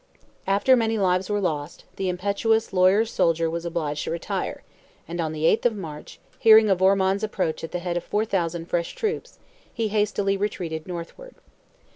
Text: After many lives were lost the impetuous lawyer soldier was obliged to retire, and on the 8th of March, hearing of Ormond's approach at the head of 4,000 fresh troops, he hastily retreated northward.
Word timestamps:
After 0.47 0.75
many 0.75 0.97
lives 0.97 1.29
were 1.29 1.39
lost 1.39 1.83
the 1.95 2.09
impetuous 2.09 2.73
lawyer 2.73 3.05
soldier 3.05 3.51
was 3.51 3.65
obliged 3.65 4.03
to 4.05 4.09
retire, 4.09 4.63
and 5.07 5.21
on 5.21 5.31
the 5.31 5.43
8th 5.43 5.65
of 5.67 5.75
March, 5.75 6.19
hearing 6.39 6.71
of 6.71 6.81
Ormond's 6.81 7.23
approach 7.23 7.63
at 7.63 7.71
the 7.71 7.77
head 7.77 7.97
of 7.97 8.03
4,000 8.05 8.65
fresh 8.67 8.95
troops, 8.95 9.37
he 9.71 9.89
hastily 9.89 10.37
retreated 10.37 10.87
northward. 10.87 11.35